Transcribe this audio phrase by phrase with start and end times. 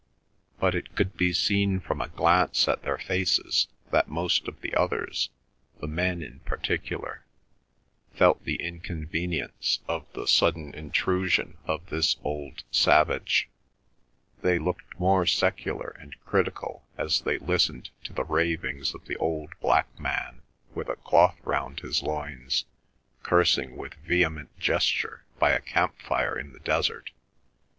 [0.59, 4.73] But it could be seen from a glance at their faces that most of the
[4.73, 5.29] others,
[5.79, 7.23] the men in particular,
[8.11, 13.47] felt the inconvenience of the sudden intrusion of this old savage.
[14.41, 19.53] They looked more secular and critical as they listened to the ravings of the old
[19.59, 20.41] black man
[20.73, 22.65] with a cloth round his loins
[23.21, 27.11] cursing with vehement gesture by a camp fire in the desert.